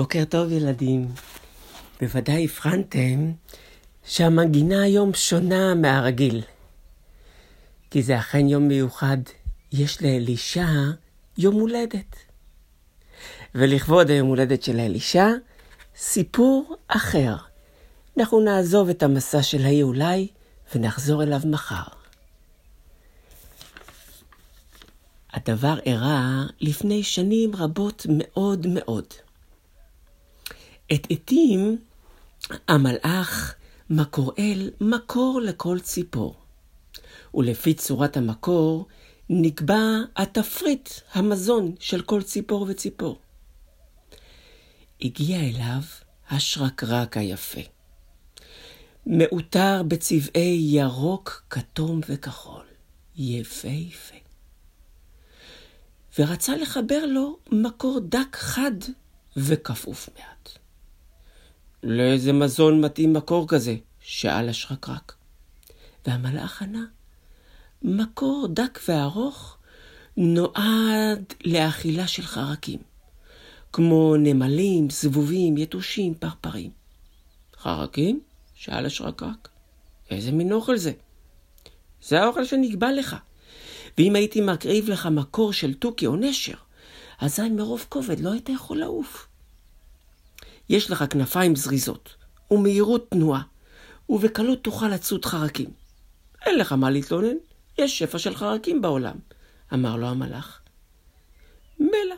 בוקר 0.00 0.24
טוב 0.24 0.52
ילדים. 0.52 1.08
בוודאי 2.00 2.44
הבחנתם 2.44 3.32
שהמנגינה 4.04 4.82
היום 4.82 5.14
שונה 5.14 5.74
מהרגיל. 5.74 6.42
כי 7.90 8.02
זה 8.02 8.18
אכן 8.18 8.48
יום 8.48 8.68
מיוחד, 8.68 9.16
יש 9.72 10.02
לאלישע 10.02 10.68
יום 11.38 11.54
הולדת. 11.54 12.16
ולכבוד 13.54 14.10
היום 14.10 14.28
הולדת 14.28 14.62
של 14.62 14.80
אלישע, 14.80 15.26
סיפור 15.96 16.76
אחר. 16.88 17.36
אנחנו 18.18 18.40
נעזוב 18.40 18.88
את 18.88 19.02
המסע 19.02 19.42
של 19.42 19.64
האי 19.64 19.82
אולי 19.82 20.28
ונחזור 20.74 21.22
אליו 21.22 21.40
מחר. 21.44 21.88
הדבר 25.32 25.78
אירע 25.86 26.44
לפני 26.60 27.02
שנים 27.02 27.56
רבות 27.56 28.06
מאוד 28.08 28.66
מאוד. 28.66 29.06
את 30.92 31.06
עתים 31.10 31.78
המלאך 32.68 33.54
מקוראל 33.90 34.70
מקור 34.80 35.40
לכל 35.44 35.80
ציפור, 35.80 36.36
ולפי 37.34 37.74
צורת 37.74 38.16
המקור 38.16 38.86
נקבע 39.30 39.80
התפריט, 40.16 40.90
המזון 41.12 41.74
של 41.80 42.02
כל 42.02 42.22
ציפור 42.22 42.66
וציפור. 42.68 43.18
הגיע 45.02 45.40
אליו 45.40 45.82
השרקרק 46.30 47.16
היפה, 47.16 47.60
מעוטר 49.06 49.82
בצבעי 49.88 50.58
ירוק, 50.70 51.44
כתום 51.50 52.00
וכחול, 52.08 52.64
יפהפה. 53.16 54.16
ורצה 56.18 56.56
לחבר 56.56 57.06
לו 57.06 57.38
מקור 57.52 58.00
דק 58.00 58.36
חד 58.36 58.72
וכפוף 59.36 60.08
מעט. 60.18 60.59
לאיזה 61.82 62.32
מזון 62.32 62.80
מתאים 62.80 63.12
מקור 63.12 63.48
כזה? 63.48 63.76
שאל 64.00 64.48
השרקרק. 64.48 65.14
והמלאך 66.06 66.62
ענה, 66.62 66.84
מקור 67.82 68.46
דק 68.50 68.78
וארוך 68.88 69.56
נועד 70.16 71.34
לאכילה 71.44 72.06
של 72.06 72.22
חרקים, 72.22 72.78
כמו 73.72 74.16
נמלים, 74.18 74.90
זבובים, 74.90 75.56
יתושים, 75.56 76.14
פרפרים. 76.14 76.70
חרקים? 77.56 78.20
שאל 78.54 78.86
השרקרק. 78.86 79.48
איזה 80.10 80.32
מין 80.32 80.52
אוכל 80.52 80.76
זה? 80.76 80.92
זה 82.02 82.22
האוכל 82.22 82.44
שנקבע 82.44 82.92
לך. 82.92 83.16
ואם 83.98 84.16
הייתי 84.16 84.40
מקריב 84.40 84.90
לך 84.90 85.06
מקור 85.06 85.52
של 85.52 85.74
תוכי 85.74 86.06
או 86.06 86.16
נשר, 86.16 86.54
אזי 87.18 87.48
מרוב 87.48 87.86
כובד 87.88 88.20
לא 88.20 88.32
היית 88.32 88.48
יכול 88.48 88.78
לעוף. 88.78 89.29
יש 90.70 90.90
לך 90.90 91.04
כנפיים 91.10 91.56
זריזות, 91.56 92.14
ומהירות 92.50 93.10
תנועה, 93.10 93.42
ובקלות 94.08 94.64
תוכל 94.64 94.88
לצוד 94.88 95.24
חרקים. 95.24 95.70
אין 96.46 96.58
לך 96.58 96.72
מה 96.72 96.90
להתלונן, 96.90 97.36
יש 97.78 97.98
שפע 97.98 98.18
של 98.18 98.36
חרקים 98.36 98.82
בעולם, 98.82 99.16
אמר 99.74 99.96
לו 99.96 100.06
המלאך. 100.06 100.60
מילא, 101.78 102.14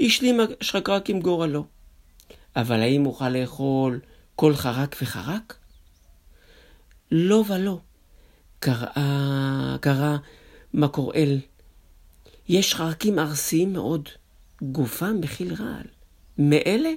השלים 0.00 0.40
השרקרק 0.60 1.10
עם 1.10 1.20
גורלו. 1.20 1.64
אבל 2.56 2.80
האם 2.80 3.06
אוכל 3.06 3.28
לאכול 3.28 4.00
כל 4.36 4.54
חרק 4.54 4.96
וחרק? 5.02 5.56
לא 7.10 7.44
ולא, 7.48 7.78
קרא, 8.58 8.86
קרא 9.80 10.16
מקוראל. 10.74 11.38
יש 12.48 12.74
חרקים 12.74 13.18
ארסיים 13.18 13.72
מאוד, 13.72 14.08
גופם 14.62 15.20
מכיל 15.20 15.54
רעל. 15.54 15.86
מאלה 16.38 16.90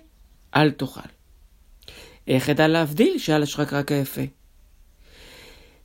אל 0.55 0.71
תאכל. 0.71 1.09
איך 2.27 2.49
אדע 2.49 2.67
להבדיל? 2.67 3.17
שאל 3.17 3.43
השרקרק 3.43 3.91
היפה. 3.91 4.21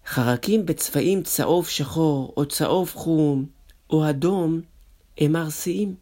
חרקים 0.07 0.67
בצבעים 0.67 1.23
צהוב 1.23 1.69
שחור, 1.69 2.35
או 2.37 2.47
צהוב 2.47 2.91
חום, 2.95 3.47
או 3.91 4.11
אדום, 4.11 4.61
הם 5.19 5.37
ארסיים. 5.37 5.95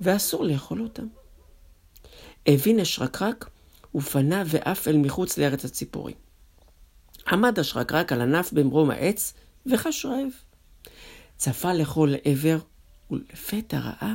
ואסור 0.00 0.44
לאכול 0.44 0.82
אותם. 0.82 1.06
הבין 2.46 2.80
השרקרק 2.80 3.50
ופנה 3.94 4.42
ואף 4.46 4.88
אל 4.88 4.96
מחוץ 4.96 5.38
לארץ 5.38 5.64
הציפורים. 5.64 6.16
עמד 7.28 7.58
השרקרק 7.58 8.12
על 8.12 8.20
ענף 8.20 8.52
במרום 8.52 8.90
העץ 8.90 9.34
וחש 9.66 10.06
רעב. 10.06 10.32
צפה 11.36 11.72
לכל 11.72 12.14
עבר, 12.24 12.58
ולפתע 13.10 13.78
ראה 13.78 14.14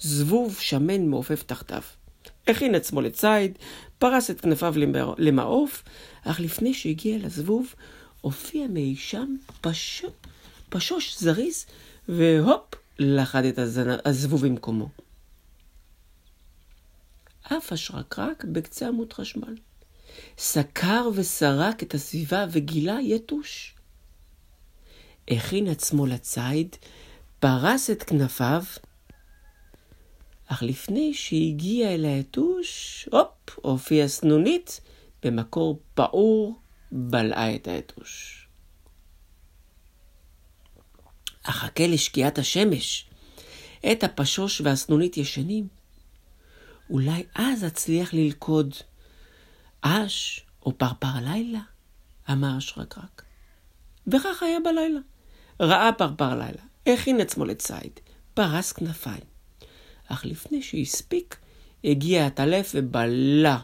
זבוב 0.00 0.56
שמן 0.60 1.06
מעופף 1.06 1.42
תחתיו. 1.42 1.82
הכין 2.46 2.74
עצמו 2.74 3.00
לציד, 3.00 3.58
פרס 3.98 4.30
את 4.30 4.40
כנפיו 4.40 4.74
למעוף, 5.18 5.82
אך 6.24 6.40
לפני 6.40 6.74
שהגיע 6.74 7.16
אל 7.16 7.24
הזבוב, 7.24 7.74
הופיע 8.20 8.66
מאי 8.68 8.96
שם 8.96 9.36
פש... 9.60 10.04
פשוש 10.68 11.18
זריז, 11.18 11.66
והופ, 12.08 12.74
לחד 12.98 13.44
את 13.44 13.58
הזבוב 14.04 14.46
במקומו. 14.46 14.88
עף 17.44 17.72
השרקרק 17.72 18.44
בקצה 18.44 18.88
עמוד 18.88 19.12
חשמל. 19.12 19.56
סקר 20.38 21.08
וסרק 21.14 21.82
את 21.82 21.94
הסביבה 21.94 22.46
וגילה 22.50 22.98
יתוש. 23.02 23.74
הכין 25.30 25.68
עצמו 25.68 26.06
לציד, 26.06 26.76
פרס 27.40 27.90
את 27.90 28.02
כנפיו, 28.02 28.62
אך 30.48 30.62
לפני 30.62 31.14
שהגיע 31.14 31.94
אל 31.94 32.04
היתוש, 32.04 33.08
הופ, 33.12 33.58
הופיעה 33.62 34.08
סנונית 34.08 34.80
במקור 35.22 35.80
פעור, 35.94 36.60
בלעה 36.92 37.54
את 37.54 37.68
היתוש. 37.68 38.34
אחכה 41.42 41.86
לשקיעת 41.86 42.38
השמש. 42.38 43.08
את 43.92 44.04
הפשוש 44.04 44.60
והסנונית 44.60 45.16
ישנים. 45.16 45.68
אולי 46.90 47.24
אז 47.34 47.64
אצליח 47.64 48.14
ללכוד 48.14 48.74
אש 49.80 50.46
או 50.66 50.78
פרפר 50.78 51.14
לילה, 51.22 51.60
אמר 52.30 52.56
השרקרק. 52.56 53.22
וכך 54.06 54.42
היה 54.42 54.58
בלילה. 54.64 55.00
ראה 55.60 55.92
פרפר 55.92 56.34
לילה, 56.34 56.62
הכין 56.86 57.20
עצמו 57.20 57.44
לציד, 57.44 58.00
פרס 58.34 58.72
כנפיים. 58.72 59.37
אך 60.08 60.24
לפני 60.24 60.62
שהספיק, 60.62 61.36
הגיע 61.84 62.26
הטלף 62.26 62.72
ובלע 62.74 63.58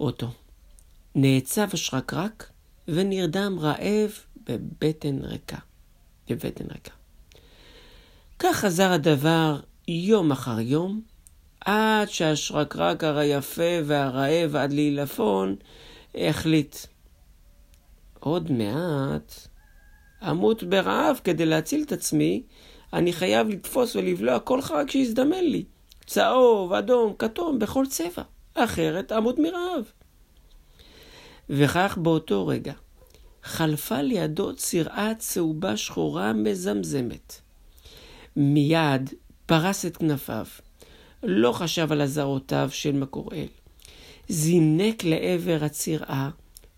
אותו. 0.00 0.30
נעצב 1.14 1.68
השרקרק 1.72 2.50
ונרדם 2.88 3.58
רעב 3.60 4.10
בבטן 4.46 5.24
ריקה. 5.24 5.58
בבטן 6.28 6.64
ריקה. 6.72 6.90
כך 8.38 8.56
חזר 8.56 8.92
הדבר 8.92 9.60
יום 9.88 10.32
אחר 10.32 10.60
יום, 10.60 11.02
עד 11.60 12.08
שהשרקרק 12.10 13.04
היפה 13.04 13.78
והרעב 13.84 14.56
עד 14.56 14.72
לעילפון 14.72 15.56
החליט. 16.14 16.76
עוד 18.20 18.52
מעט 18.52 19.34
אמות 20.30 20.62
ברעב 20.62 21.20
כדי 21.24 21.46
להציל 21.46 21.82
את 21.82 21.92
עצמי, 21.92 22.42
אני 22.92 23.12
חייב 23.12 23.48
לתפוס 23.48 23.96
ולבלוע 23.96 24.38
כל 24.38 24.62
חרק 24.62 24.90
שיזדמן 24.90 25.44
לי. 25.44 25.64
צהוב, 26.06 26.72
אדום, 26.72 27.14
כתום, 27.18 27.58
בכל 27.58 27.86
צבע. 27.86 28.22
אחרת 28.54 29.12
אמות 29.12 29.38
מרעב. 29.38 29.92
וכך 31.50 31.98
באותו 32.02 32.46
רגע 32.46 32.72
חלפה 33.42 34.02
לידו 34.02 34.56
צירעה 34.56 35.14
צהובה 35.14 35.76
שחורה 35.76 36.32
מזמזמת. 36.32 37.40
מיד 38.36 39.10
פרס 39.46 39.86
את 39.86 39.96
כנפיו. 39.96 40.46
לא 41.22 41.52
חשב 41.52 41.92
על 41.92 42.02
אזהרותיו 42.02 42.68
של 42.72 42.92
מקוראל. 42.92 43.46
זינק 44.28 45.04
לעבר 45.04 45.58
הצירעה 45.62 46.30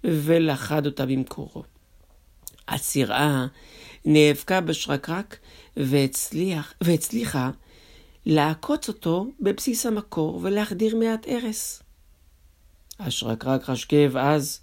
ולכד 0.05 0.87
אותה 0.87 1.07
במקורו. 1.07 1.63
הצירעה 2.69 3.47
נאבקה 4.05 4.61
בשרקרק 4.61 5.39
והצליח, 5.77 6.75
והצליחה 6.81 7.51
לעקוץ 8.27 8.89
אותו 8.89 9.27
בבסיס 9.41 9.87
המקור 9.87 10.41
ולהחדיר 10.43 10.97
מעט 10.97 11.29
ארס. 11.29 11.83
השרקרק 13.01 13.65
חש 13.65 13.85
כאב 13.85 14.17
עז, 14.17 14.61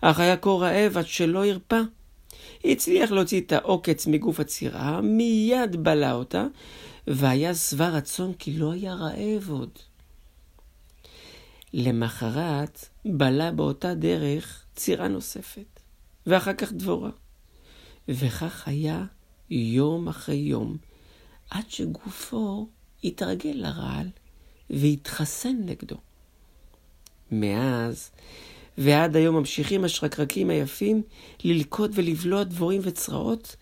אך 0.00 0.20
היה 0.20 0.36
כה 0.36 0.50
רעב 0.50 0.96
עד 0.98 1.06
שלא 1.06 1.46
הרפה. 1.46 1.80
הצליח 2.64 3.10
להוציא 3.10 3.40
את 3.40 3.52
העוקץ 3.52 4.06
מגוף 4.06 4.40
הצירה, 4.40 5.00
מיד 5.00 5.76
בלע 5.76 6.12
אותה, 6.12 6.46
והיה 7.06 7.54
שבע 7.54 7.88
רצון 7.88 8.32
כי 8.38 8.52
לא 8.52 8.72
היה 8.72 8.94
רעב 8.94 9.50
עוד. 9.50 9.70
למחרת 11.72 12.88
בלע 13.04 13.50
באותה 13.50 13.94
דרך 13.94 14.64
צירה 14.76 15.08
נוספת, 15.08 15.80
ואחר 16.26 16.52
כך 16.52 16.72
דבורה. 16.72 17.10
וכך 18.08 18.68
היה 18.68 19.04
יום 19.50 20.08
אחרי 20.08 20.36
יום, 20.36 20.76
עד 21.50 21.70
שגופו 21.70 22.68
התרגל 23.04 23.52
לרעל 23.54 24.10
והתחסן 24.70 25.56
נגדו. 25.64 25.96
מאז 27.30 28.10
ועד 28.78 29.16
היום 29.16 29.36
ממשיכים 29.36 29.84
השרקרקים 29.84 30.50
היפים 30.50 31.02
ללקוט 31.44 31.90
ולבלוע 31.94 32.44
דבורים 32.44 32.80
וצרעות, 32.84 33.56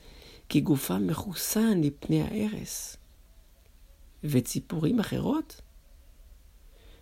כי 0.49 0.61
גופם 0.61 1.07
מחוסן 1.07 1.81
מפני 1.81 2.23
ההרס. 2.23 2.97
וציפורים 4.25 5.01
אחרות, 5.01 5.61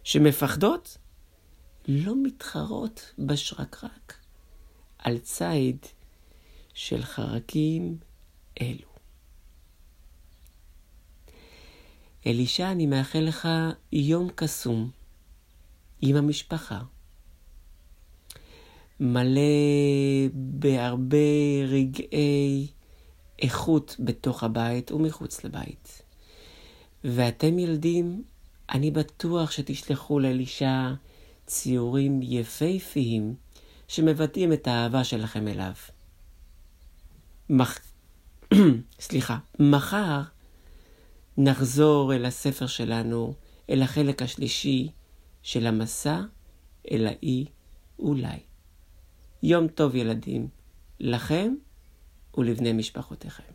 שמפחדות, 0.05 0.99
לא 1.89 2.15
מתחרות 2.23 3.13
בשרקרק 3.19 4.15
על 4.99 5.19
ציד 5.19 5.77
של 6.75 7.03
חרקים 7.03 7.97
אלו. 8.61 8.89
אלישע, 12.27 12.71
אני 12.71 12.87
מאחל 12.87 13.19
לך 13.19 13.49
יום 13.93 14.29
קסום 14.35 14.91
עם 16.01 16.17
המשפחה, 16.17 16.81
מלא 19.01 19.41
בהרבה 20.33 21.17
רגעי 21.69 22.67
איכות 23.39 23.97
בתוך 23.99 24.45
הבית 24.45 24.93
ומחוץ 24.93 25.45
לבית. 25.45 26.03
ואתם 27.05 27.59
ילדים, 27.59 28.25
אני 28.71 28.91
בטוח 28.91 29.51
שתשלחו 29.51 30.19
לאלישע 30.19 30.93
ציורים 31.47 32.21
יפהפיים 32.23 33.35
שמבטאים 33.89 34.53
את 34.53 34.67
האהבה 34.67 35.05
שלכם 35.05 35.49
אליו. 35.49 35.73
מח... 37.51 37.79
סליחה, 39.01 39.39
מחר 39.59 40.21
נחזור 41.39 42.15
אל 42.15 42.25
הספר 42.25 42.67
שלנו, 42.67 43.35
אל 43.71 43.83
החלק 43.83 44.23
השלישי 44.23 44.91
של 45.43 45.67
המסע 45.67 46.21
אל 46.91 47.07
האי 47.07 47.47
אולי. 47.99 48.39
יום 49.43 49.69
טוב 49.69 49.95
ילדים, 49.95 50.49
לכם 51.01 51.55
ולבני 52.37 52.73
משפחותיכם. 52.73 53.53